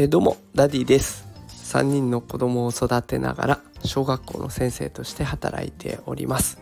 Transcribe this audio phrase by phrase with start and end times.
[0.00, 1.26] えー、どうもダディです。
[1.50, 6.58] 3人の子供を育てながら小学校の先生として働いております。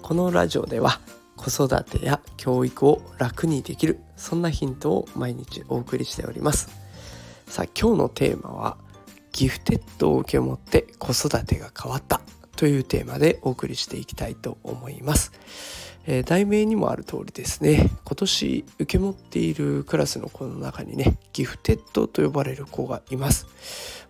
[0.00, 1.00] このラジオでは
[1.34, 6.68] 子育てや教育を楽にできるそんなヒントを毎日お送りしております。
[7.48, 8.76] さあ今日のテーマは
[9.32, 12.20] ギフテッドを受け持って子育てが変わった
[12.54, 15.32] というテーマでお送りしていきたいと思います。
[16.10, 17.90] えー、題名にもある通りですね。
[18.02, 23.46] 今年受け持っているクラスの子の中にねギフテッドと呼ばれる子がいます、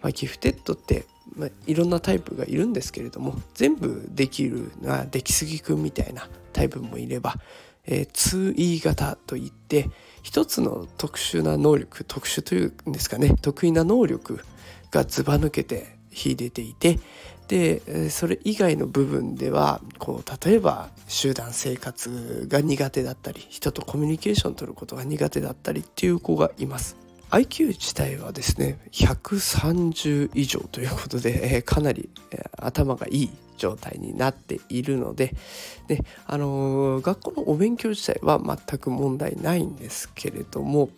[0.00, 7.34] まあ、ギフテッドって、まあ、いろんなタイプがいるんですけれども全部できるなできすぎくんみたいなタイプもいれば、
[7.84, 9.90] えー、2E 型といって
[10.22, 14.38] 一つの特殊な能力特殊というんですかね得意な能力
[14.92, 17.00] がずば抜けて秀でていて
[17.48, 26.96] でそれ以外の部分ではこう例えば集団生活が苦手だったり人とコミュニケーション取ることが苦手だったりっていう子がいます。
[27.30, 32.08] IQ 自体はですね130以上ということで、かなり、
[32.56, 35.34] 頭がいい状態になっているので
[35.88, 40.90] で、あのー、学校のお勉強自体は全く問題ないんですけれども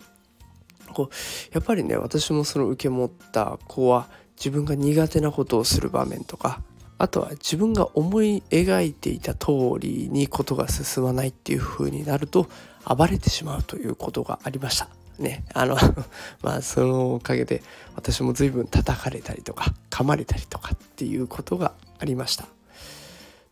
[0.93, 4.07] こうやっぱりね私もその受け持った子は
[4.43, 6.61] 自分が苦手なことをする場面とか
[6.97, 12.47] あとは自分が思い描いていた通りにことが進まないっていう風になると
[12.85, 14.87] 暴れてしまうということがありました。
[15.17, 15.77] ね、あの
[16.41, 17.63] まあそのおかげで
[17.95, 22.47] 私も随分叩かれたりとか噛まれたりとかっていうことがありました。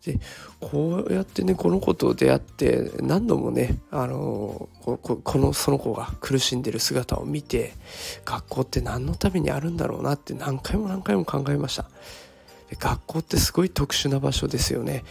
[0.05, 0.17] で
[0.61, 7.73] こうやってねこの子と出会って何度もねあのここのその子が苦しんでる姿を見て
[8.23, 11.89] 学校って何のためにあるんだろうなって何回も何回も考えました。
[12.77, 15.03] 学校ってすごい特殊な場所ですよね。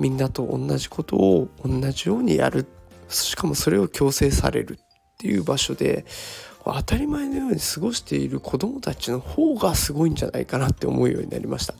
[0.00, 2.66] みんなと同じことを同じようにやる。
[3.08, 6.06] しかもそれを強制されるっていう場所で
[6.64, 11.74] 当たり前のように過ごしている子どもたちの方がすごいんじゃないかなって思うようになりました。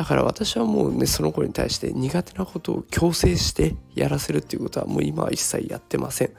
[0.00, 6.30] だから私はもうねその子に対して苦手なことを強制してやらせるっていうことはもう今は一切やってません。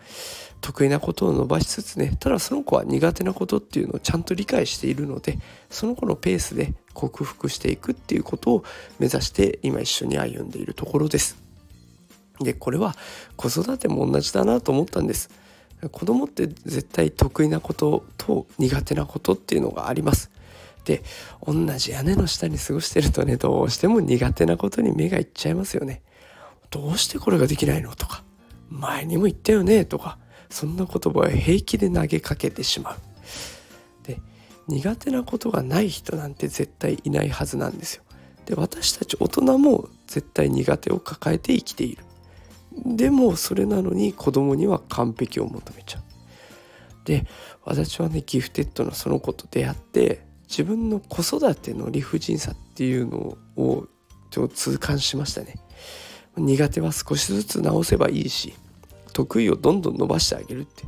[0.62, 5.38] 得意なことを伸ばしつつねただその子は苦手なことっていうのをちゃんと理解しているので
[5.70, 8.64] その子のペースで克服していくっていうことを
[8.98, 11.38] 目指して今一緒に歩んでいるところです。
[12.40, 12.96] でこれは
[13.38, 15.30] 子育ても同じだなと思ったんです。
[15.92, 20.32] 子供って絶対得意なことと苦手なことっていうのがあります。
[20.86, 21.03] で
[21.46, 26.02] 同じ屋根の下に過ごしてるとねどうしても苦手なことに目がいっちゃいますよね。
[26.69, 28.24] どうしてこれができないのとか
[28.69, 30.18] 前にも言ったよねとか
[30.50, 32.97] そんな言葉を平気で投げかけてしまう。
[34.08, 34.20] で
[34.68, 38.03] 苦手なことがない人なんて絶対いないはずなんですよ。
[38.46, 42.03] で私たち大人も絶対苦手を抱えて生きている。
[42.86, 46.03] でもそれなのに子供には完璧を求めちゃう。
[47.06, 47.25] で
[47.66, 50.22] 私はねギフテッドのその子と出会って
[50.52, 53.88] 自分の子育ての理不尽さっていうのを
[54.30, 55.56] ちょっと痛感しましたね。
[56.36, 58.54] 苦手は少しずつ直せばいいし
[59.14, 60.84] 得意をどんどん伸ばしてあげるって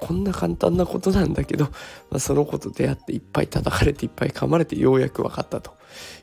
[0.00, 1.64] こんな簡単なことなんだけど、
[2.10, 5.76] まあ、その子と出会っていっぱい叩かれていっぱい噛まれてようやく分かったと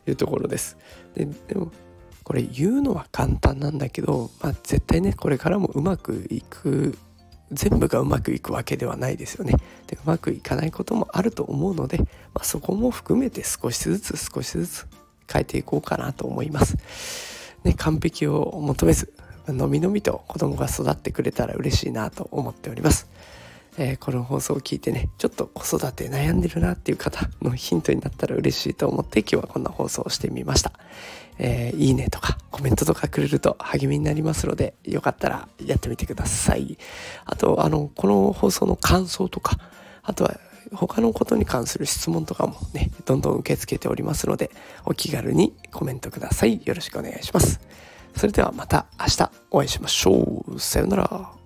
[0.08, 0.78] いうところです。
[1.16, 1.72] ででも
[2.24, 6.98] これ言うのは簡単なんだけど、まあ、絶対ねこれからもうまくいく
[7.54, 9.54] 全部がうまくいくわけではないですよね。
[9.88, 12.06] でうまくいかないこともあると思うので、ま
[12.42, 14.88] あ、そこも含めて少しずつ少しずつ
[15.32, 16.78] 変えていこうかなと思います。
[17.64, 19.14] ね、完璧を求めず
[19.48, 23.08] のみのみと子供が育ってくれたら嬉しいなと思っております。
[23.78, 30.74] えー、この放送を聞いてねちょっと子育て悩んでるなっていう方のヒントになったら嬉しいと思って今日はこんな放送をしてみました、
[31.40, 36.78] えー、いいねとかコメントとかくれると励みになりますのでよかったらやってみてください。
[37.26, 39.58] あとあのこの放送の感想とか
[40.04, 40.40] あとは
[40.74, 44.52] 他のことに関する質問とかもねどんどん受け付けておりますので
[44.86, 46.62] お気軽にコメントください。
[46.64, 47.60] よろしくお願いします。
[48.16, 50.60] それではまた明日お会いしましょう。
[50.60, 51.43] さようなら。